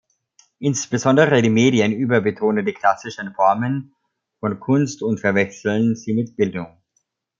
[0.57, 3.93] Insbesondere die Medien überbetonen die klassischen Formen
[4.39, 6.75] von Kunst und verwechseln sie mit Bildung.